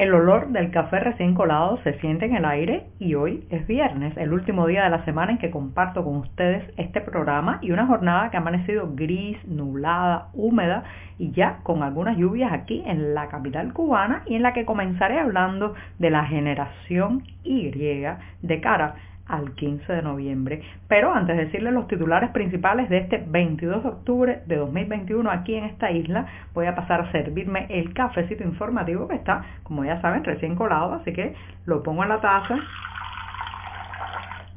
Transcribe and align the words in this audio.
El 0.00 0.14
olor 0.14 0.48
del 0.48 0.70
café 0.70 0.98
recién 0.98 1.34
colado 1.34 1.78
se 1.84 1.92
siente 2.00 2.24
en 2.24 2.34
el 2.34 2.46
aire 2.46 2.86
y 2.98 3.16
hoy 3.16 3.44
es 3.50 3.66
viernes, 3.66 4.16
el 4.16 4.32
último 4.32 4.66
día 4.66 4.84
de 4.84 4.88
la 4.88 5.04
semana 5.04 5.32
en 5.32 5.36
que 5.36 5.50
comparto 5.50 6.02
con 6.02 6.16
ustedes 6.16 6.64
este 6.78 7.02
programa 7.02 7.58
y 7.60 7.70
una 7.70 7.86
jornada 7.86 8.30
que 8.30 8.38
ha 8.38 8.40
amanecido 8.40 8.88
gris, 8.94 9.36
nublada, 9.46 10.28
húmeda 10.32 10.84
y 11.18 11.32
ya 11.32 11.58
con 11.64 11.82
algunas 11.82 12.16
lluvias 12.16 12.50
aquí 12.50 12.82
en 12.86 13.12
la 13.12 13.28
capital 13.28 13.74
cubana 13.74 14.22
y 14.24 14.36
en 14.36 14.42
la 14.42 14.54
que 14.54 14.64
comenzaré 14.64 15.18
hablando 15.18 15.74
de 15.98 16.08
la 16.08 16.24
generación 16.24 17.22
Y 17.44 17.70
de 17.70 18.60
cara 18.62 18.94
al 19.30 19.54
15 19.54 19.92
de 19.92 20.02
noviembre. 20.02 20.62
Pero 20.88 21.12
antes 21.14 21.36
de 21.36 21.44
decirles 21.46 21.72
los 21.72 21.88
titulares 21.88 22.30
principales 22.30 22.88
de 22.88 22.98
este 22.98 23.24
22 23.26 23.82
de 23.82 23.88
octubre 23.88 24.42
de 24.46 24.56
2021 24.56 25.30
aquí 25.30 25.54
en 25.54 25.64
esta 25.64 25.90
isla, 25.90 26.26
voy 26.54 26.66
a 26.66 26.74
pasar 26.74 27.00
a 27.00 27.12
servirme 27.12 27.66
el 27.70 27.94
cafecito 27.94 28.44
informativo 28.44 29.08
que 29.08 29.14
está, 29.14 29.44
como 29.62 29.84
ya 29.84 30.00
saben, 30.00 30.24
recién 30.24 30.56
colado, 30.56 30.94
así 30.94 31.12
que 31.12 31.34
lo 31.66 31.82
pongo 31.82 32.02
en 32.02 32.08
la 32.08 32.20
taza 32.20 32.58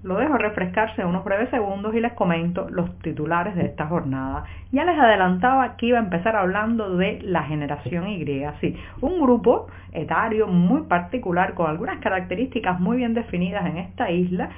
lo 0.03 0.17
dejo 0.17 0.37
refrescarse 0.37 1.05
unos 1.05 1.23
breves 1.23 1.49
segundos 1.49 1.95
y 1.95 2.01
les 2.01 2.13
comento 2.13 2.69
los 2.69 2.97
titulares 2.99 3.55
de 3.55 3.65
esta 3.65 3.87
jornada. 3.87 4.43
Ya 4.71 4.85
les 4.85 4.99
adelantaba 4.99 5.77
que 5.77 5.87
iba 5.87 5.97
a 5.97 6.03
empezar 6.03 6.35
hablando 6.35 6.97
de 6.97 7.21
la 7.21 7.43
generación 7.43 8.07
Y, 8.07 8.25
sí, 8.59 8.75
un 9.01 9.21
grupo 9.21 9.67
etario 9.93 10.47
muy 10.47 10.81
particular 10.83 11.53
con 11.53 11.69
algunas 11.69 11.99
características 11.99 12.79
muy 12.79 12.97
bien 12.97 13.13
definidas 13.13 13.65
en 13.65 13.77
esta 13.77 14.09
isla 14.09 14.49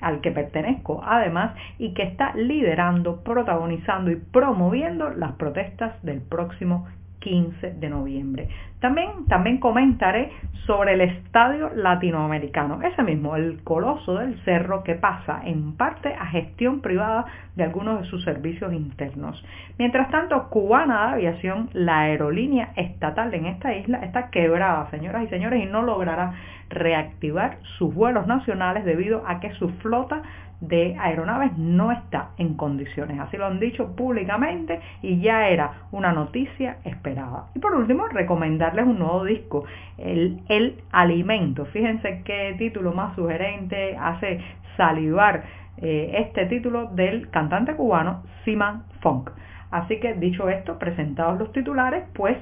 al 0.00 0.20
que 0.20 0.32
pertenezco 0.32 1.02
además 1.04 1.54
y 1.78 1.94
que 1.94 2.02
está 2.02 2.34
liderando, 2.34 3.22
protagonizando 3.22 4.10
y 4.10 4.16
promoviendo 4.16 5.10
las 5.10 5.32
protestas 5.32 6.02
del 6.02 6.20
próximo 6.20 6.86
15 7.20 7.74
de 7.74 7.88
noviembre. 7.88 8.48
También, 8.80 9.26
también 9.28 9.58
comentaré 9.58 10.32
sobre 10.66 10.94
el 10.94 11.02
Estadio 11.02 11.70
Latinoamericano, 11.74 12.80
ese 12.82 13.02
mismo, 13.02 13.36
el 13.36 13.62
coloso 13.62 14.14
del 14.14 14.42
cerro 14.44 14.82
que 14.82 14.94
pasa 14.94 15.42
en 15.44 15.76
parte 15.76 16.14
a 16.14 16.26
gestión 16.26 16.80
privada 16.80 17.26
de 17.56 17.64
algunos 17.64 18.00
de 18.00 18.06
sus 18.08 18.24
servicios 18.24 18.72
internos. 18.72 19.44
Mientras 19.78 20.10
tanto, 20.10 20.48
Cubana 20.48 21.08
de 21.08 21.12
Aviación, 21.12 21.68
la 21.74 22.00
aerolínea 22.00 22.72
estatal 22.76 23.32
en 23.34 23.46
esta 23.46 23.74
isla, 23.74 23.98
está 23.98 24.30
quebrada, 24.30 24.88
señoras 24.90 25.24
y 25.24 25.28
señores, 25.28 25.62
y 25.62 25.66
no 25.66 25.82
logrará 25.82 26.32
reactivar 26.70 27.58
sus 27.76 27.94
vuelos 27.94 28.26
nacionales 28.26 28.84
debido 28.84 29.24
a 29.26 29.40
que 29.40 29.52
su 29.54 29.68
flota 29.80 30.22
de 30.60 30.96
aeronaves 30.98 31.56
no 31.56 31.90
está 31.90 32.30
en 32.36 32.54
condiciones. 32.54 33.18
Así 33.18 33.36
lo 33.36 33.46
han 33.46 33.60
dicho 33.60 33.94
públicamente 33.96 34.80
y 35.02 35.20
ya 35.20 35.48
era 35.48 35.86
una 35.90 36.12
noticia 36.12 36.78
esperada. 36.84 37.46
Y 37.54 37.58
por 37.58 37.74
último, 37.74 38.06
recomendarles 38.08 38.86
un 38.86 38.98
nuevo 38.98 39.24
disco, 39.24 39.64
el, 39.98 40.40
el 40.48 40.82
Alimento. 40.92 41.66
Fíjense 41.66 42.22
qué 42.24 42.54
título 42.58 42.92
más 42.92 43.14
sugerente 43.16 43.96
hace 43.96 44.40
salivar 44.76 45.44
eh, 45.78 46.12
este 46.26 46.46
título 46.46 46.86
del 46.86 47.30
cantante 47.30 47.74
cubano 47.74 48.22
Siman 48.44 48.84
Funk. 49.00 49.30
Así 49.70 49.98
que 50.00 50.14
dicho 50.14 50.48
esto, 50.48 50.78
presentados 50.78 51.38
los 51.38 51.52
titulares, 51.52 52.04
pues 52.14 52.36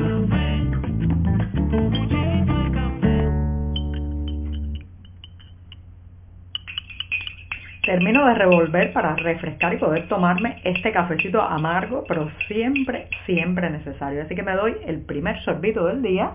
Termino 7.85 8.25
de 8.25 8.34
revolver 8.34 8.91
para 8.94 9.16
refrescar 9.16 9.75
y 9.75 9.78
poder 9.78 10.08
tomarme 10.08 10.59
este 10.63 10.91
cafecito 10.91 11.40
amargo, 11.40 12.03
pero 12.08 12.31
siempre, 12.47 13.09
siempre 13.28 13.69
necesario. 13.69 14.24
Así 14.24 14.34
que 14.34 14.41
me 14.41 14.53
doy 14.53 14.75
el 14.88 15.06
primer 15.06 15.40
sorbito 15.41 15.85
del 15.85 16.02
día 16.02 16.31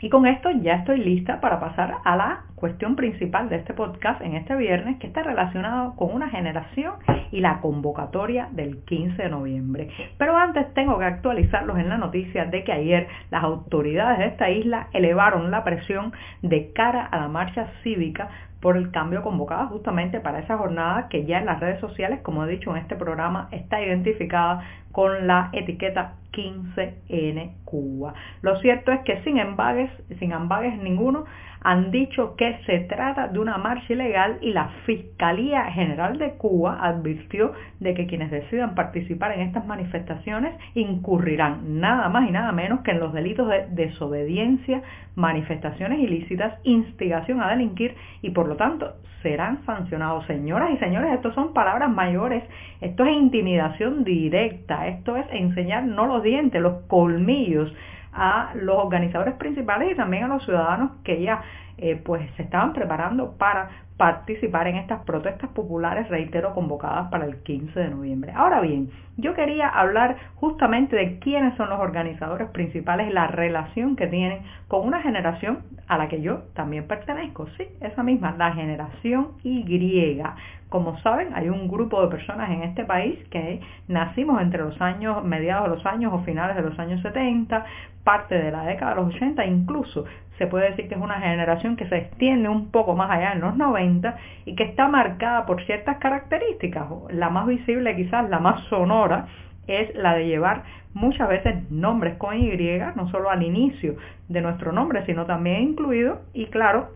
y 0.00 0.08
con 0.08 0.26
esto 0.26 0.50
ya 0.50 0.74
estoy 0.74 0.98
lista 0.98 1.40
para 1.40 1.60
pasar 1.60 1.96
a 2.04 2.16
la 2.16 2.44
cuestión 2.54 2.94
principal 2.96 3.48
de 3.48 3.56
este 3.56 3.74
podcast 3.74 4.20
en 4.20 4.34
este 4.34 4.54
viernes, 4.54 4.98
que 4.98 5.06
está 5.06 5.22
relacionado 5.22 5.96
con 5.96 6.12
una 6.12 6.28
generación 6.28 6.94
y 7.32 7.40
la 7.40 7.60
convocatoria 7.60 8.48
del 8.52 8.84
15 8.84 9.22
de 9.22 9.28
noviembre. 9.30 9.88
Pero 10.18 10.36
antes 10.36 10.72
tengo 10.74 10.98
que 10.98 11.04
actualizarlos 11.04 11.78
en 11.78 11.88
la 11.88 11.96
noticia 11.96 12.44
de 12.44 12.64
que 12.64 12.72
ayer 12.72 13.08
las 13.30 13.42
autoridades 13.42 14.18
de 14.18 14.26
esta 14.26 14.50
isla 14.50 14.88
elevaron 14.92 15.50
la 15.50 15.64
presión 15.64 16.12
de 16.42 16.72
cara 16.72 17.04
a 17.06 17.18
la 17.18 17.28
marcha 17.28 17.68
cívica 17.82 18.28
por 18.60 18.76
el 18.76 18.90
cambio 18.90 19.22
convocado 19.22 19.68
justamente 19.68 20.20
para 20.20 20.40
esa 20.40 20.58
jornada 20.58 21.08
que 21.08 21.24
ya 21.24 21.38
en 21.38 21.46
las 21.46 21.60
redes 21.60 21.80
sociales, 21.80 22.20
como 22.22 22.44
he 22.44 22.48
dicho 22.48 22.70
en 22.70 22.82
este 22.82 22.94
programa, 22.96 23.48
está 23.52 23.80
identificada 23.82 24.62
con 24.92 25.26
la 25.26 25.50
etiqueta 25.52 26.14
15N 26.32 27.52
Cuba. 27.64 28.14
Lo 28.42 28.56
cierto 28.60 28.92
es 28.92 29.00
que 29.00 29.22
sin 29.22 29.38
embagues, 29.38 29.90
sin 30.18 30.32
embagues 30.32 30.76
ninguno, 30.78 31.24
han 31.62 31.90
dicho 31.90 32.36
que 32.36 32.58
se 32.66 32.80
trata 32.80 33.28
de 33.28 33.38
una 33.38 33.58
marcha 33.58 33.92
ilegal 33.92 34.38
y 34.40 34.52
la 34.52 34.68
Fiscalía 34.86 35.64
General 35.72 36.16
de 36.18 36.32
Cuba 36.32 36.78
advirtió 36.80 37.52
de 37.80 37.94
que 37.94 38.06
quienes 38.06 38.30
decidan 38.30 38.74
participar 38.74 39.32
en 39.32 39.42
estas 39.42 39.66
manifestaciones 39.66 40.54
incurrirán 40.74 41.80
nada 41.80 42.08
más 42.08 42.28
y 42.28 42.32
nada 42.32 42.52
menos 42.52 42.80
que 42.80 42.92
en 42.92 43.00
los 43.00 43.12
delitos 43.12 43.48
de 43.48 43.66
desobediencia, 43.70 44.82
manifestaciones 45.16 45.98
ilícitas, 45.98 46.58
instigación 46.64 47.42
a 47.42 47.50
delinquir 47.50 47.94
y 48.22 48.30
por 48.30 48.48
lo 48.48 48.56
tanto 48.56 48.94
serán 49.22 49.64
sancionados. 49.66 50.26
Señoras 50.26 50.70
y 50.72 50.78
señores, 50.78 51.12
esto 51.12 51.32
son 51.34 51.52
palabras 51.52 51.90
mayores, 51.90 52.42
esto 52.80 53.04
es 53.04 53.12
intimidación 53.12 54.02
directa, 54.02 54.88
esto 54.88 55.16
es 55.16 55.26
enseñar 55.30 55.84
no 55.84 56.06
los 56.06 56.22
dientes, 56.22 56.60
los 56.62 56.82
colmillos 56.86 57.70
a 58.12 58.52
los 58.54 58.76
organizadores 58.76 59.34
principales 59.34 59.92
y 59.92 59.94
también 59.94 60.24
a 60.24 60.28
los 60.28 60.44
ciudadanos 60.44 60.92
que 61.04 61.22
ya 61.22 61.42
eh, 61.78 62.00
pues 62.04 62.28
se 62.36 62.42
estaban 62.42 62.72
preparando 62.72 63.36
para 63.38 63.70
participar 64.00 64.66
en 64.66 64.76
estas 64.76 65.02
protestas 65.04 65.50
populares, 65.50 66.08
reitero, 66.08 66.54
convocadas 66.54 67.10
para 67.10 67.26
el 67.26 67.42
15 67.42 67.78
de 67.78 67.90
noviembre. 67.90 68.32
Ahora 68.34 68.60
bien, 68.62 68.88
yo 69.18 69.34
quería 69.34 69.68
hablar 69.68 70.16
justamente 70.36 70.96
de 70.96 71.18
quiénes 71.18 71.54
son 71.58 71.68
los 71.68 71.78
organizadores 71.78 72.48
principales, 72.48 73.12
la 73.12 73.26
relación 73.26 73.96
que 73.96 74.06
tienen 74.06 74.40
con 74.68 74.86
una 74.86 75.02
generación 75.02 75.58
a 75.86 75.98
la 75.98 76.08
que 76.08 76.22
yo 76.22 76.44
también 76.54 76.86
pertenezco, 76.86 77.46
sí, 77.58 77.64
esa 77.82 78.02
misma, 78.02 78.34
la 78.38 78.52
generación 78.52 79.32
Y. 79.42 80.22
Como 80.70 80.98
saben, 81.00 81.34
hay 81.34 81.48
un 81.48 81.68
grupo 81.68 82.00
de 82.00 82.08
personas 82.08 82.48
en 82.50 82.62
este 82.62 82.84
país 82.84 83.18
que 83.28 83.60
nacimos 83.88 84.40
entre 84.40 84.62
los 84.62 84.80
años, 84.80 85.22
mediados 85.24 85.68
de 85.68 85.76
los 85.76 85.84
años 85.84 86.12
o 86.14 86.20
finales 86.20 86.56
de 86.56 86.62
los 86.62 86.78
años 86.78 87.02
70, 87.02 87.66
parte 88.10 88.34
de 88.34 88.50
la 88.50 88.64
década 88.64 88.96
de 88.96 89.02
los 89.02 89.14
80, 89.14 89.46
incluso 89.46 90.04
se 90.36 90.48
puede 90.48 90.70
decir 90.70 90.88
que 90.88 90.96
es 90.96 91.00
una 91.00 91.20
generación 91.20 91.76
que 91.76 91.88
se 91.88 91.96
extiende 91.96 92.48
un 92.48 92.72
poco 92.72 92.96
más 92.96 93.08
allá 93.08 93.34
en 93.34 93.40
los 93.40 93.56
90 93.56 94.16
y 94.46 94.56
que 94.56 94.64
está 94.64 94.88
marcada 94.88 95.46
por 95.46 95.64
ciertas 95.64 95.98
características. 95.98 96.88
La 97.10 97.30
más 97.30 97.46
visible, 97.46 97.94
quizás 97.94 98.28
la 98.28 98.40
más 98.40 98.64
sonora, 98.64 99.28
es 99.68 99.94
la 99.94 100.16
de 100.16 100.26
llevar 100.26 100.64
muchas 100.92 101.28
veces 101.28 101.70
nombres 101.70 102.16
con 102.16 102.36
Y, 102.36 102.50
no 102.96 103.08
solo 103.10 103.30
al 103.30 103.44
inicio 103.44 103.94
de 104.28 104.40
nuestro 104.40 104.72
nombre, 104.72 105.06
sino 105.06 105.24
también 105.24 105.62
incluido, 105.62 106.22
y 106.34 106.46
claro, 106.46 106.88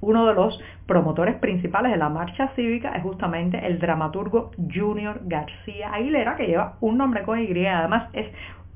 uno 0.00 0.26
de 0.26 0.34
los 0.34 0.60
promotores 0.86 1.36
principales 1.36 1.92
de 1.92 1.98
la 1.98 2.08
marcha 2.08 2.48
cívica 2.56 2.96
es 2.96 3.04
justamente 3.04 3.64
el 3.64 3.78
dramaturgo 3.78 4.50
Junior 4.74 5.20
García 5.26 5.92
Aguilera, 5.92 6.34
que 6.34 6.46
lleva 6.48 6.74
un 6.80 6.98
nombre 6.98 7.22
con 7.22 7.38
Y, 7.38 7.66
además 7.66 8.08
es 8.14 8.26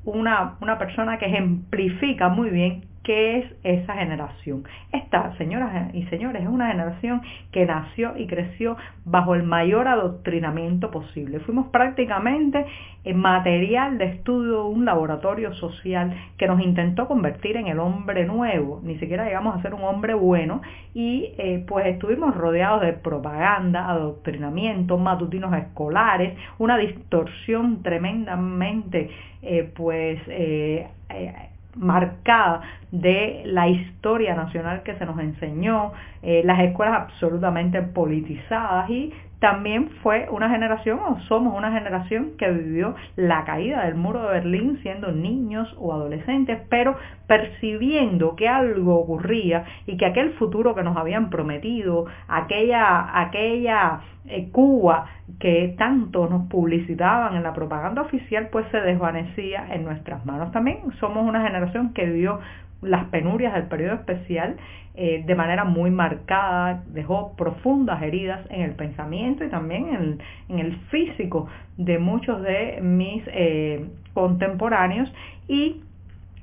una, 0.05 0.57
una 0.61 0.77
persona 0.77 1.17
que 1.17 1.25
ejemplifica 1.25 2.29
muy 2.29 2.49
bien 2.49 2.85
¿Qué 3.05 3.37
es 3.37 3.45
esa 3.63 3.93
generación? 3.93 4.63
Esta, 4.91 5.37
señoras 5.37 5.93
y 5.93 6.05
señores, 6.07 6.41
es 6.41 6.49
una 6.49 6.71
generación 6.71 7.21
que 7.51 7.63
nació 7.63 8.17
y 8.17 8.25
creció 8.25 8.77
bajo 9.05 9.35
el 9.35 9.43
mayor 9.43 9.87
adoctrinamiento 9.87 10.89
posible. 10.89 11.39
Fuimos 11.41 11.67
prácticamente 11.67 12.65
en 13.03 13.17
material 13.19 13.99
de 13.99 14.05
estudio 14.05 14.65
un 14.65 14.85
laboratorio 14.85 15.53
social 15.53 16.15
que 16.35 16.47
nos 16.47 16.59
intentó 16.61 17.07
convertir 17.07 17.57
en 17.57 17.67
el 17.67 17.77
hombre 17.77 18.25
nuevo. 18.25 18.81
Ni 18.83 18.97
siquiera 18.97 19.25
llegamos 19.25 19.55
a 19.55 19.61
ser 19.61 19.75
un 19.75 19.83
hombre 19.83 20.15
bueno 20.15 20.63
y 20.95 21.29
eh, 21.37 21.63
pues 21.67 21.85
estuvimos 21.85 22.35
rodeados 22.35 22.81
de 22.81 22.93
propaganda, 22.93 23.87
adoctrinamiento, 23.87 24.97
matutinos 24.97 25.53
escolares, 25.53 26.35
una 26.57 26.75
distorsión 26.79 27.83
tremendamente 27.83 29.11
eh, 29.43 29.71
pues 29.75 30.19
eh, 30.27 30.87
marcada 31.75 32.61
de 32.91 33.43
la 33.45 33.67
historia 33.67 34.35
nacional 34.35 34.83
que 34.83 34.95
se 34.95 35.05
nos 35.05 35.19
enseñó, 35.19 35.91
eh, 36.21 36.41
las 36.45 36.59
escuelas 36.59 37.03
absolutamente 37.03 37.81
politizadas 37.81 38.89
y 38.89 39.13
también 39.39 39.89
fue 40.01 40.27
una 40.31 40.49
generación 40.49 40.99
o 40.99 41.19
somos 41.27 41.55
una 41.55 41.71
generación 41.71 42.31
que 42.37 42.49
vivió 42.49 42.95
la 43.15 43.43
caída 43.43 43.85
del 43.85 43.95
muro 43.95 44.21
de 44.23 44.33
Berlín 44.33 44.79
siendo 44.81 45.11
niños 45.11 45.73
o 45.77 45.93
adolescentes, 45.93 46.59
pero 46.69 46.95
percibiendo 47.27 48.35
que 48.35 48.47
algo 48.47 48.95
ocurría 48.95 49.65
y 49.85 49.97
que 49.97 50.05
aquel 50.05 50.31
futuro 50.33 50.75
que 50.75 50.83
nos 50.83 50.97
habían 50.97 51.29
prometido, 51.29 52.05
aquella, 52.27 53.19
aquella 53.21 54.01
eh, 54.27 54.49
Cuba 54.51 55.05
que 55.39 55.75
tanto 55.77 56.27
nos 56.27 56.47
publicitaban 56.47 57.35
en 57.35 57.43
la 57.43 57.53
propaganda 57.53 58.03
oficial, 58.03 58.49
pues 58.51 58.65
se 58.71 58.79
desvanecía 58.79 59.67
en 59.73 59.83
nuestras 59.83 60.25
manos. 60.25 60.51
También 60.51 60.79
somos 60.99 61.27
una 61.27 61.45
generación 61.45 61.93
que 61.93 62.05
vivió 62.05 62.39
las 62.85 63.05
penurias 63.05 63.53
del 63.53 63.63
periodo 63.63 63.95
especial 63.95 64.55
eh, 64.97 65.23
de 65.25 65.35
manera 65.35 65.65
muy 65.65 65.91
marcada, 65.91 66.83
dejó 66.87 67.35
profundas 67.35 68.01
heridas 68.01 68.39
en 68.49 68.61
el 68.61 68.71
pensamiento 68.75 69.43
y 69.43 69.49
también 69.49 69.89
en, 69.89 70.19
en 70.47 70.59
el 70.59 70.77
físico 70.89 71.49
de 71.75 71.99
muchos 71.99 72.41
de 72.41 72.79
mis 72.81 73.21
eh, 73.27 73.85
contemporáneos 74.13 75.13
y 75.49 75.81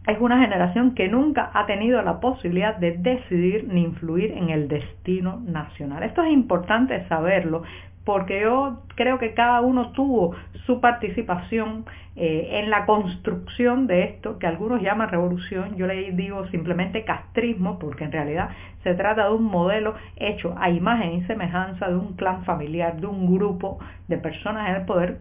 es 0.06 0.20
una 0.20 0.40
generación 0.40 0.94
que 0.94 1.08
nunca 1.08 1.50
ha 1.54 1.64
tenido 1.64 2.02
la 2.02 2.20
posibilidad 2.20 2.76
de 2.76 2.98
decidir 2.98 3.68
ni 3.72 3.84
influir 3.84 4.32
en 4.32 4.50
el 4.50 4.68
destino 4.68 5.40
nacional. 5.46 6.02
Esto 6.02 6.22
es 6.22 6.32
importante 6.32 7.06
saberlo 7.08 7.62
porque 8.04 8.40
yo 8.40 8.82
creo 8.94 9.18
que 9.18 9.34
cada 9.34 9.60
uno 9.60 9.92
tuvo 9.92 10.34
su 10.66 10.80
participación 10.80 11.84
eh, 12.14 12.60
en 12.60 12.70
la 12.70 12.84
construcción 12.84 13.86
de 13.86 14.04
esto, 14.04 14.38
que 14.38 14.46
algunos 14.46 14.82
llaman 14.82 15.08
revolución, 15.08 15.76
yo 15.76 15.86
le 15.86 16.12
digo 16.12 16.46
simplemente 16.48 17.04
castrismo, 17.04 17.78
porque 17.78 18.04
en 18.04 18.12
realidad 18.12 18.50
se 18.82 18.94
trata 18.94 19.28
de 19.28 19.34
un 19.34 19.44
modelo 19.44 19.94
hecho 20.16 20.54
a 20.58 20.68
imagen 20.70 21.12
y 21.14 21.22
semejanza 21.24 21.88
de 21.88 21.96
un 21.96 22.14
clan 22.14 22.44
familiar, 22.44 23.00
de 23.00 23.06
un 23.06 23.34
grupo 23.34 23.78
de 24.08 24.18
personas 24.18 24.68
en 24.68 24.76
el 24.76 24.84
poder 24.84 25.20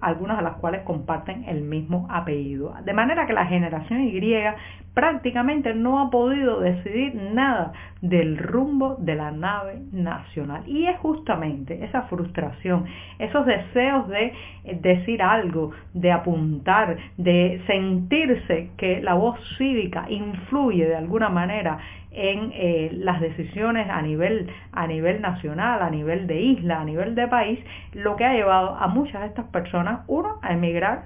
algunas 0.00 0.36
de 0.36 0.42
las 0.42 0.56
cuales 0.56 0.82
comparten 0.82 1.44
el 1.48 1.62
mismo 1.62 2.06
apellido. 2.10 2.74
De 2.84 2.92
manera 2.92 3.26
que 3.26 3.32
la 3.32 3.46
generación 3.46 4.02
Y 4.02 4.20
prácticamente 4.94 5.74
no 5.74 6.00
ha 6.00 6.10
podido 6.10 6.60
decidir 6.60 7.14
nada 7.14 7.72
del 8.02 8.36
rumbo 8.36 8.96
de 8.98 9.14
la 9.14 9.30
nave 9.30 9.80
nacional. 9.92 10.62
Y 10.66 10.86
es 10.86 10.98
justamente 10.98 11.82
esa 11.84 12.02
frustración, 12.02 12.84
esos 13.18 13.46
deseos 13.46 14.08
de 14.08 14.32
eh, 14.64 14.78
decir 14.82 15.22
algo, 15.22 15.70
de 15.94 16.12
apuntar, 16.12 16.96
de 17.16 17.62
sentirse 17.66 18.70
que 18.76 19.00
la 19.00 19.14
voz 19.14 19.38
cívica 19.56 20.04
influye 20.10 20.86
de 20.86 20.96
alguna 20.96 21.30
manera 21.30 21.78
en 22.14 22.52
eh, 22.54 22.90
las 22.92 23.20
decisiones 23.20 23.88
a 23.88 24.02
nivel, 24.02 24.50
a 24.72 24.86
nivel 24.86 25.20
nacional, 25.20 25.82
a 25.82 25.90
nivel 25.90 26.26
de 26.26 26.40
isla, 26.40 26.80
a 26.80 26.84
nivel 26.84 27.14
de 27.14 27.28
país, 27.28 27.58
lo 27.92 28.16
que 28.16 28.24
ha 28.24 28.34
llevado 28.34 28.76
a 28.76 28.86
muchas 28.88 29.22
de 29.22 29.28
estas 29.28 29.46
personas, 29.46 30.00
uno, 30.06 30.38
a 30.42 30.52
emigrar 30.52 31.04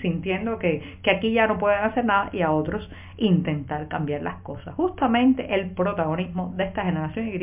sintiendo 0.00 0.58
que, 0.58 0.98
que 1.02 1.10
aquí 1.10 1.32
ya 1.32 1.46
no 1.46 1.58
pueden 1.58 1.82
hacer 1.84 2.04
nada 2.04 2.30
y 2.32 2.42
a 2.42 2.50
otros 2.50 2.90
intentar 3.16 3.88
cambiar 3.88 4.22
las 4.22 4.36
cosas. 4.42 4.74
Justamente 4.74 5.54
el 5.54 5.70
protagonismo 5.70 6.52
de 6.56 6.64
esta 6.64 6.84
generación 6.84 7.28
Y, 7.28 7.38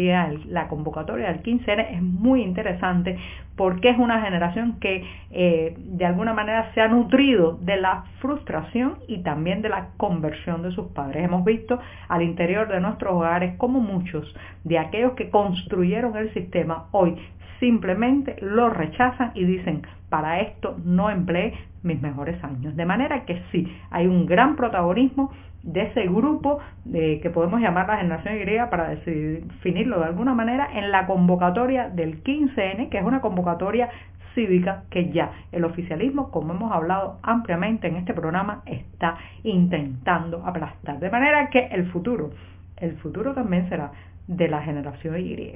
la 0.49 0.67
convocatoria 0.67 1.27
del 1.27 1.43
15N 1.43 1.87
es 1.91 2.01
muy 2.01 2.41
interesante 2.41 3.17
porque 3.59 3.89
es 3.89 3.97
una 3.97 4.21
generación 4.21 4.79
que 4.79 5.03
eh, 5.31 5.75
de 5.77 6.05
alguna 6.05 6.31
manera 6.31 6.71
se 6.73 6.79
ha 6.79 6.87
nutrido 6.87 7.57
de 7.59 7.75
la 7.75 8.05
frustración 8.21 8.99
y 9.05 9.17
también 9.21 9.61
de 9.61 9.67
la 9.67 9.89
conversión 9.97 10.63
de 10.63 10.71
sus 10.71 10.93
padres. 10.93 11.25
Hemos 11.25 11.43
visto 11.43 11.77
al 12.07 12.21
interior 12.21 12.69
de 12.69 12.79
nuestros 12.79 13.13
hogares 13.13 13.57
como 13.57 13.81
muchos 13.81 14.33
de 14.63 14.79
aquellos 14.79 15.11
que 15.11 15.29
construyeron 15.29 16.15
el 16.15 16.33
sistema 16.33 16.85
hoy 16.91 17.17
simplemente 17.59 18.37
lo 18.41 18.69
rechazan 18.69 19.31
y 19.35 19.43
dicen, 19.45 19.83
para 20.09 20.41
esto 20.41 20.77
no 20.83 21.09
empleé 21.09 21.53
mis 21.83 22.01
mejores 22.01 22.43
años. 22.43 22.75
De 22.75 22.85
manera 22.85 23.25
que 23.25 23.41
sí, 23.51 23.67
hay 23.91 24.07
un 24.07 24.25
gran 24.25 24.55
protagonismo 24.55 25.31
de 25.63 25.83
ese 25.83 26.03
grupo 26.07 26.59
de, 26.85 27.19
que 27.21 27.29
podemos 27.29 27.59
llamar 27.59 27.87
la 27.87 27.97
generación 27.97 28.35
Y 28.37 28.69
para 28.69 28.89
definirlo 28.89 29.99
de 29.99 30.05
alguna 30.05 30.33
manera 30.33 30.69
en 30.73 30.91
la 30.91 31.05
convocatoria 31.05 31.89
del 31.89 32.23
15N, 32.23 32.89
que 32.89 32.97
es 32.97 33.03
una 33.03 33.21
convocatoria 33.21 33.89
cívica 34.35 34.83
que 34.89 35.11
ya 35.11 35.31
el 35.51 35.65
oficialismo, 35.65 36.31
como 36.31 36.53
hemos 36.53 36.71
hablado 36.71 37.19
ampliamente 37.23 37.87
en 37.87 37.97
este 37.97 38.13
programa, 38.13 38.61
está 38.65 39.17
intentando 39.43 40.45
aplastar. 40.45 40.99
De 40.99 41.09
manera 41.09 41.49
que 41.49 41.67
el 41.71 41.87
futuro, 41.91 42.31
el 42.77 42.95
futuro 42.97 43.33
también 43.33 43.67
será 43.69 43.91
de 44.27 44.47
la 44.47 44.61
generación 44.61 45.17
Y. 45.17 45.55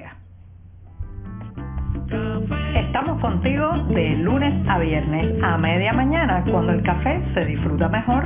Estamos 2.76 3.22
contigo 3.22 3.72
de 3.90 4.16
lunes 4.18 4.68
a 4.68 4.80
viernes 4.80 5.42
a 5.44 5.58
media 5.58 5.94
mañana 5.94 6.44
cuando 6.50 6.72
el 6.72 6.82
café 6.82 7.22
se 7.36 7.46
disfruta 7.46 7.88
mejor. 7.88 8.26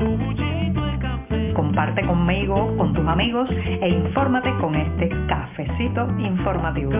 Comparte 1.53 2.05
conmigo, 2.05 2.75
con 2.77 2.93
tus 2.93 3.05
amigos 3.05 3.49
e 3.49 3.89
infórmate 3.89 4.49
con 4.61 4.75
este 4.75 5.09
cafecito 5.27 6.07
informativo. 6.19 6.91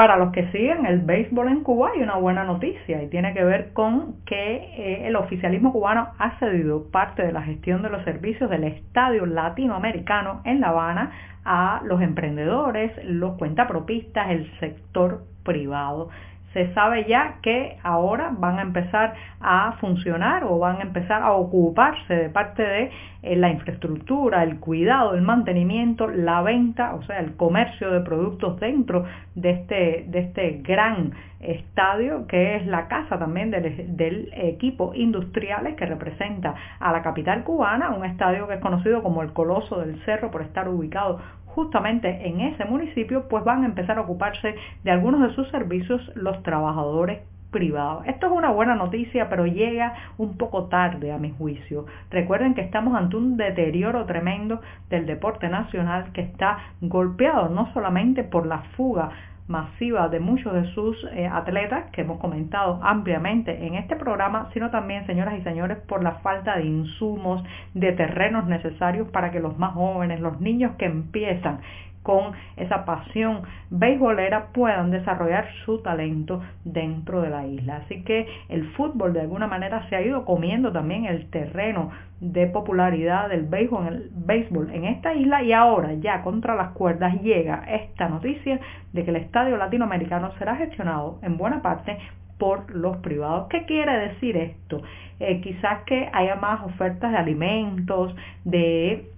Para 0.00 0.16
los 0.16 0.32
que 0.32 0.50
siguen 0.50 0.86
el 0.86 1.00
béisbol 1.00 1.48
en 1.48 1.62
Cuba 1.62 1.90
hay 1.94 2.02
una 2.02 2.16
buena 2.16 2.42
noticia 2.42 3.02
y 3.02 3.08
tiene 3.08 3.34
que 3.34 3.44
ver 3.44 3.74
con 3.74 4.14
que 4.24 4.56
eh, 4.56 5.06
el 5.06 5.14
oficialismo 5.14 5.72
cubano 5.72 6.08
ha 6.18 6.38
cedido 6.38 6.90
parte 6.90 7.22
de 7.22 7.32
la 7.32 7.42
gestión 7.42 7.82
de 7.82 7.90
los 7.90 8.02
servicios 8.04 8.48
del 8.48 8.64
Estadio 8.64 9.26
Latinoamericano 9.26 10.40
en 10.44 10.60
La 10.60 10.70
Habana 10.70 11.10
a 11.44 11.82
los 11.84 12.00
emprendedores, 12.02 12.92
los 13.04 13.36
cuentapropistas, 13.38 14.30
el 14.30 14.50
sector 14.60 15.24
privado 15.44 16.10
se 16.52 16.72
sabe 16.74 17.04
ya 17.08 17.36
que 17.42 17.78
ahora 17.82 18.32
van 18.36 18.58
a 18.58 18.62
empezar 18.62 19.14
a 19.40 19.72
funcionar 19.80 20.44
o 20.44 20.58
van 20.58 20.78
a 20.78 20.82
empezar 20.82 21.22
a 21.22 21.32
ocuparse 21.32 22.14
de 22.14 22.28
parte 22.28 22.62
de 22.62 22.90
eh, 23.22 23.36
la 23.36 23.50
infraestructura, 23.50 24.42
el 24.42 24.58
cuidado, 24.58 25.14
el 25.14 25.22
mantenimiento, 25.22 26.08
la 26.08 26.42
venta, 26.42 26.94
o 26.94 27.02
sea, 27.02 27.20
el 27.20 27.36
comercio 27.36 27.90
de 27.90 28.00
productos 28.00 28.58
dentro 28.58 29.04
de 29.34 29.50
este, 29.50 30.04
de 30.08 30.18
este 30.20 30.60
gran 30.64 31.12
estadio 31.40 32.26
que 32.26 32.56
es 32.56 32.66
la 32.66 32.86
casa 32.88 33.18
también 33.18 33.50
del, 33.50 34.30
equipo 34.32 34.92
industriales 34.94 35.74
que 35.74 35.86
representa 35.86 36.54
a 36.78 36.92
la 36.92 37.02
capital 37.02 37.44
cubana, 37.44 37.90
un 37.90 38.04
estadio 38.04 38.46
que 38.46 38.54
es 38.54 38.60
conocido 38.60 39.02
como 39.02 39.22
el 39.22 39.32
Coloso 39.32 39.80
del 39.80 40.02
Cerro 40.04 40.30
por 40.30 40.42
estar 40.42 40.68
ubicado 40.68 41.20
justamente 41.54 42.26
en 42.26 42.40
ese 42.40 42.64
municipio, 42.64 43.28
pues 43.28 43.44
van 43.44 43.62
a 43.62 43.66
empezar 43.66 43.98
a 43.98 44.02
ocuparse 44.02 44.54
de 44.84 44.90
algunos 44.90 45.20
de 45.22 45.34
sus 45.34 45.48
servicios 45.50 46.00
los 46.14 46.42
trabajadores 46.42 47.20
privados. 47.50 48.06
Esto 48.06 48.26
es 48.26 48.32
una 48.32 48.50
buena 48.50 48.74
noticia, 48.74 49.28
pero 49.28 49.46
llega 49.46 49.94
un 50.18 50.36
poco 50.36 50.64
tarde 50.66 51.12
a 51.12 51.18
mi 51.18 51.32
juicio. 51.32 51.86
Recuerden 52.10 52.54
que 52.54 52.60
estamos 52.60 52.94
ante 52.94 53.16
un 53.16 53.36
deterioro 53.36 54.06
tremendo 54.06 54.60
del 54.88 55.06
deporte 55.06 55.48
nacional 55.48 56.12
que 56.12 56.22
está 56.22 56.58
golpeado 56.80 57.48
no 57.48 57.72
solamente 57.72 58.24
por 58.24 58.46
la 58.46 58.58
fuga 58.76 59.10
masiva 59.50 60.08
de 60.08 60.20
muchos 60.20 60.54
de 60.54 60.64
sus 60.72 60.96
eh, 61.12 61.26
atletas 61.26 61.90
que 61.90 62.02
hemos 62.02 62.18
comentado 62.18 62.80
ampliamente 62.82 63.66
en 63.66 63.74
este 63.74 63.96
programa, 63.96 64.48
sino 64.54 64.70
también, 64.70 65.06
señoras 65.06 65.38
y 65.38 65.42
señores, 65.42 65.78
por 65.88 66.02
la 66.02 66.12
falta 66.20 66.56
de 66.56 66.64
insumos, 66.64 67.42
de 67.74 67.92
terrenos 67.92 68.46
necesarios 68.46 69.08
para 69.08 69.30
que 69.30 69.40
los 69.40 69.58
más 69.58 69.74
jóvenes, 69.74 70.20
los 70.20 70.40
niños 70.40 70.76
que 70.78 70.86
empiezan 70.86 71.60
con 72.02 72.32
esa 72.56 72.84
pasión 72.84 73.42
beisbolera 73.68 74.48
puedan 74.52 74.90
desarrollar 74.90 75.48
su 75.64 75.82
talento 75.82 76.42
dentro 76.64 77.20
de 77.20 77.30
la 77.30 77.46
isla. 77.46 77.82
Así 77.84 78.02
que 78.04 78.26
el 78.48 78.70
fútbol 78.72 79.12
de 79.12 79.20
alguna 79.20 79.46
manera 79.46 79.88
se 79.88 79.96
ha 79.96 80.02
ido 80.02 80.24
comiendo 80.24 80.72
también 80.72 81.04
el 81.04 81.28
terreno 81.30 81.90
de 82.20 82.46
popularidad 82.46 83.28
del 83.28 83.46
béisbol, 83.46 84.68
el 84.68 84.74
en 84.74 84.84
esta 84.84 85.14
isla 85.14 85.42
y 85.42 85.52
ahora 85.52 85.94
ya 85.94 86.22
contra 86.22 86.54
las 86.54 86.72
cuerdas 86.72 87.20
llega 87.22 87.64
esta 87.66 88.08
noticia 88.08 88.60
de 88.92 89.04
que 89.04 89.10
el 89.10 89.16
estadio 89.16 89.56
latinoamericano 89.56 90.32
será 90.38 90.56
gestionado 90.56 91.18
en 91.22 91.36
buena 91.36 91.62
parte 91.62 91.98
por 92.38 92.74
los 92.74 92.96
privados. 92.98 93.48
¿Qué 93.48 93.64
quiere 93.66 94.08
decir 94.08 94.36
esto? 94.36 94.82
Eh, 95.18 95.40
quizás 95.42 95.82
que 95.84 96.08
haya 96.12 96.36
más 96.36 96.62
ofertas 96.64 97.12
de 97.12 97.18
alimentos, 97.18 98.14
de 98.44 99.10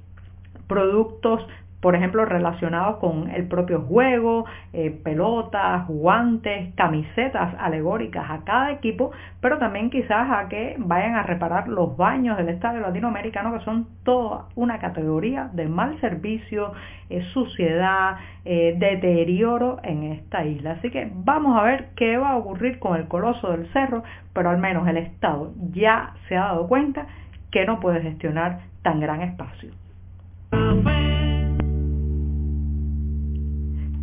productos 0.67 1.47
por 1.83 1.97
ejemplo, 1.97 2.25
relacionados 2.25 2.99
con 2.99 3.29
el 3.29 3.49
propio 3.49 3.81
juego, 3.81 4.47
eh, 4.73 4.97
pelotas, 5.03 5.89
guantes, 5.89 6.73
camisetas 6.77 7.57
alegóricas 7.59 8.31
a 8.31 8.45
cada 8.45 8.71
equipo, 8.71 9.11
pero 9.41 9.59
también 9.59 9.91
quizás 9.91 10.31
a 10.31 10.49
que 10.49 10.77
vayan 10.79 11.17
a 11.17 11.25
reparar 11.25 11.67
los 11.67 11.97
baños 11.97 12.37
del 12.37 12.51
estadio 12.51 12.81
latinoamericano, 12.81 13.53
que 13.53 13.65
son 13.65 13.89
toda 14.05 14.47
una 14.55 14.79
categoría 14.79 15.51
de 15.53 15.67
mal 15.67 16.01
servicio, 16.01 16.73
eh, 17.11 17.21
suciedad, 17.33 18.15
eh, 18.45 18.77
deterioro 18.79 19.81
en 19.83 20.05
esta 20.05 20.45
isla. 20.45 20.73
Así 20.79 20.89
que 20.89 21.11
vamos 21.13 21.59
a 21.59 21.65
ver 21.65 21.89
qué 21.97 22.17
va 22.17 22.31
a 22.31 22.37
ocurrir 22.37 22.79
con 22.79 22.97
el 22.97 23.09
coloso 23.09 23.51
del 23.51 23.67
cerro, 23.73 24.05
pero 24.33 24.51
al 24.51 24.59
menos 24.59 24.87
el 24.87 24.99
Estado 24.99 25.51
ya 25.73 26.15
se 26.29 26.37
ha 26.37 26.43
dado 26.43 26.69
cuenta 26.69 27.09
que 27.51 27.67
no 27.67 27.81
puede 27.81 28.03
gestionar 28.03 28.61
tan 28.83 29.01
gran 29.01 29.21
espacio. 29.23 29.71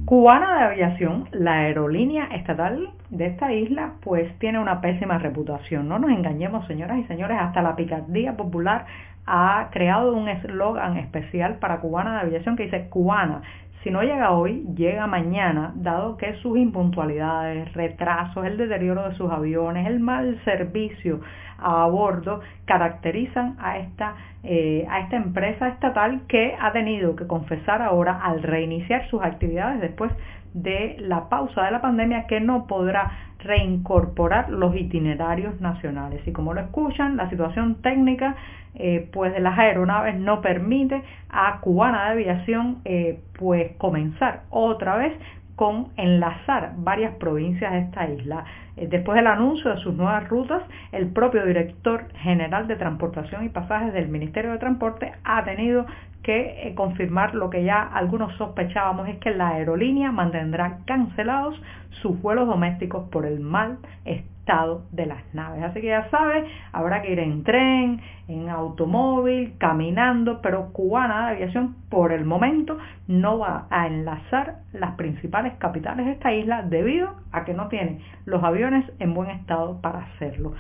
Cubana 0.10 0.58
de 0.58 0.64
Aviación, 0.64 1.30
la 1.34 1.60
aerolínea 1.60 2.30
estatal 2.34 2.90
de 3.12 3.28
esta 3.28 3.54
isla, 3.54 3.92
pues 4.02 4.40
tiene 4.40 4.58
una 4.58 4.82
pésima 4.82 5.20
reputación. 5.20 5.88
No 5.88 6.00
nos 6.00 6.10
engañemos, 6.10 6.66
señoras 6.66 6.98
y 6.98 7.04
señores, 7.04 7.38
hasta 7.40 7.62
la 7.62 7.76
picardía 7.76 8.36
popular 8.36 8.88
ha 9.28 9.68
creado 9.70 10.16
un 10.16 10.28
eslogan 10.28 10.98
especial 10.98 11.58
para 11.60 11.80
Cubana 11.80 12.16
de 12.16 12.22
Aviación 12.22 12.56
que 12.56 12.64
dice 12.64 12.88
Cubana, 12.90 13.44
si 13.84 13.92
no 13.92 14.02
llega 14.02 14.32
hoy, 14.32 14.66
llega 14.76 15.08
mañana, 15.08 15.72
dado 15.76 16.18
que 16.18 16.34
sus 16.42 16.58
impuntualidades, 16.58 17.74
retrasos, 17.74 18.46
el 18.46 18.58
deterioro 18.58 19.08
de 19.08 19.16
sus 19.16 19.32
aviones, 19.32 19.88
el 19.88 20.00
mal 20.02 20.40
servicio 20.44 21.22
a 21.58 21.86
bordo 21.88 22.42
caracterizan 22.66 23.56
a 23.60 23.78
esta, 23.78 24.16
eh, 24.44 24.86
a 24.90 25.00
esta 25.02 25.16
empresa 25.16 25.70
estatal 25.70 26.22
que 26.28 26.56
ha 26.60 26.72
tenido 26.72 27.16
que 27.16 27.28
confesar 27.28 27.82
ahora 27.82 28.20
al 28.22 28.44
reiniciar 28.44 29.08
sus 29.10 29.22
actividades 29.22 29.82
después 29.82 30.12
de 30.54 30.98
la 31.00 31.30
pausa 31.30 31.64
de 31.64 31.72
la 31.72 31.82
pandemia 31.82 32.28
que 32.28 32.40
no 32.40 32.68
podrá 32.68 33.12
reincorporar 33.40 34.50
los 34.50 34.76
itinerarios 34.76 35.60
nacionales. 35.62 36.22
Y 36.28 36.32
como 36.32 36.54
lo 36.54 36.62
escuchan, 36.62 37.18
la 37.18 37.30
situación 37.30 37.76
técnica 37.82 38.36
eh, 38.76 39.10
pues 39.12 39.34
de 39.34 39.40
las 39.40 39.58
aeronaves 39.58 40.16
no 40.20 40.42
permite 40.42 41.02
a 41.30 41.60
Cubana 41.62 42.06
de 42.06 42.12
Aviación 42.12 42.82
eh, 42.86 43.20
pues 43.38 43.72
comenzar 43.78 44.44
otra 44.50 44.98
vez 44.98 45.14
con 45.56 45.90
enlazar 45.98 46.74
varias 46.78 47.16
provincias 47.16 47.74
de 47.74 47.80
esta 47.80 48.10
isla. 48.10 48.46
Eh, 48.78 48.88
después 48.90 49.18
del 49.18 49.28
anuncio 49.28 49.72
de 49.72 49.82
sus 49.82 49.94
nuevas 49.94 50.30
rutas, 50.30 50.64
el 50.94 51.08
propio 51.08 51.46
director 51.46 52.08
general 52.20 52.68
de 52.68 52.78
Transportación 52.78 53.44
y 53.44 53.50
Pasajes 53.50 53.92
del 53.92 54.08
Ministerio 54.08 54.52
de 54.52 54.58
Transporte 54.58 55.12
ha 55.26 55.44
tenido 55.44 55.86
que 56.30 56.68
eh, 56.68 56.76
confirmar 56.76 57.34
lo 57.34 57.50
que 57.50 57.64
ya 57.64 57.82
algunos 57.82 58.36
sospechábamos, 58.38 59.10
es 59.10 59.18
que 59.18 59.32
la 59.32 59.48
aerolínea 59.48 60.12
mantendrá 60.12 60.78
cancelados 60.86 61.60
sus 62.04 62.22
vuelos 62.22 62.48
domésticos 62.48 63.10
por 63.10 63.26
el 63.26 63.40
mal 63.40 63.80
estado 64.06 64.84
de 64.92 65.08
las 65.08 65.24
naves. 65.34 65.64
Así 65.64 65.82
que 65.82 65.88
ya 65.88 66.08
sabe, 66.12 66.46
habrá 66.72 67.02
que 67.02 67.14
ir 67.14 67.20
en 67.20 67.44
tren, 67.44 68.00
en 68.28 68.48
automóvil, 68.48 69.56
caminando, 69.58 70.40
pero 70.44 70.72
Cubana 70.72 71.30
de 71.30 71.38
Aviación 71.38 71.78
por 71.90 72.12
el 72.12 72.26
momento 72.26 72.78
no 73.08 73.40
va 73.40 73.66
a 73.72 73.88
enlazar 73.88 74.58
las 74.72 74.92
principales 74.98 75.54
capitales 75.58 76.06
de 76.06 76.12
esta 76.12 76.32
isla 76.32 76.62
debido 76.62 77.16
a 77.32 77.44
que 77.44 77.56
no 77.56 77.70
tiene 77.70 78.02
los 78.26 78.44
aviones 78.44 78.86
en 79.00 79.16
buen 79.16 79.32
estado 79.32 79.82
para 79.82 80.02
hacerlo. 80.02 80.54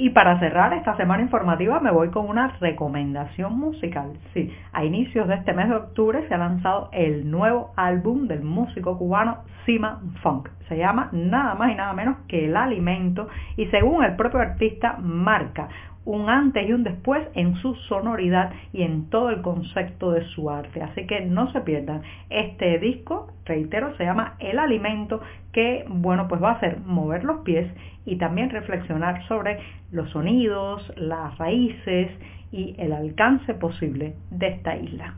Y 0.00 0.08
para 0.08 0.38
cerrar 0.38 0.72
esta 0.72 0.96
semana 0.96 1.22
informativa 1.22 1.78
me 1.78 1.90
voy 1.90 2.08
con 2.08 2.26
una 2.26 2.56
recomendación 2.58 3.58
musical. 3.58 4.14
Sí, 4.32 4.50
a 4.72 4.82
inicios 4.82 5.28
de 5.28 5.34
este 5.34 5.52
mes 5.52 5.68
de 5.68 5.74
octubre 5.74 6.26
se 6.26 6.32
ha 6.32 6.38
lanzado 6.38 6.88
el 6.92 7.30
nuevo 7.30 7.72
álbum 7.76 8.26
del 8.26 8.42
músico 8.42 8.96
cubano 8.96 9.44
Sima 9.66 10.00
Funk. 10.22 10.48
Se 10.68 10.78
llama 10.78 11.10
nada 11.12 11.54
más 11.54 11.70
y 11.70 11.74
nada 11.74 11.92
menos 11.92 12.16
que 12.28 12.46
El 12.46 12.56
Alimento 12.56 13.28
y 13.58 13.66
según 13.66 14.02
el 14.02 14.16
propio 14.16 14.40
artista 14.40 14.96
marca 15.02 15.68
un 16.04 16.28
antes 16.28 16.68
y 16.68 16.72
un 16.72 16.82
después 16.82 17.26
en 17.34 17.56
su 17.56 17.74
sonoridad 17.74 18.52
y 18.72 18.82
en 18.82 19.10
todo 19.10 19.30
el 19.30 19.42
concepto 19.42 20.12
de 20.12 20.24
su 20.28 20.50
arte. 20.50 20.82
Así 20.82 21.06
que 21.06 21.20
no 21.22 21.52
se 21.52 21.60
pierdan. 21.60 22.02
Este 22.30 22.78
disco, 22.78 23.32
reitero, 23.44 23.96
se 23.96 24.04
llama 24.04 24.34
El 24.38 24.58
Alimento, 24.58 25.20
que 25.52 25.84
bueno, 25.88 26.26
pues 26.28 26.42
va 26.42 26.50
a 26.50 26.54
hacer 26.54 26.80
mover 26.80 27.24
los 27.24 27.40
pies 27.40 27.70
y 28.04 28.16
también 28.16 28.50
reflexionar 28.50 29.26
sobre 29.26 29.58
los 29.92 30.10
sonidos, 30.10 30.92
las 30.96 31.36
raíces 31.38 32.10
y 32.52 32.74
el 32.78 32.92
alcance 32.92 33.54
posible 33.54 34.14
de 34.30 34.48
esta 34.48 34.76
isla. 34.76 35.14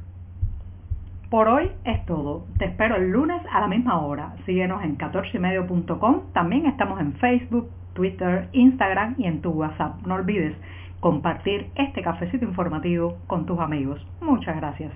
Por 1.31 1.49
hoy 1.49 1.71
es 1.85 2.05
todo. 2.05 2.45
Te 2.59 2.67
espero 2.67 2.97
el 2.97 3.11
lunes 3.11 3.41
a 3.51 3.61
la 3.61 3.67
misma 3.67 4.03
hora. 4.03 4.35
Síguenos 4.45 4.85
en 4.85 4.99
14ymedio.com. 4.99 6.33
También 6.35 6.67
estamos 6.67 7.01
en 7.01 7.15
Facebook, 7.15 7.71
Twitter, 7.94 8.49
Instagram 8.52 9.14
y 9.18 9.26
en 9.26 9.40
tu 9.40 9.50
WhatsApp. 9.50 10.06
No 10.06 10.14
olvides 10.14 10.56
compartir 11.00 11.70
este 11.75 12.02
cafecito 12.02 12.44
informativo 12.44 13.18
con 13.26 13.46
tus 13.46 13.58
amigos. 13.58 14.04
Muchas 14.20 14.56
gracias. 14.56 14.92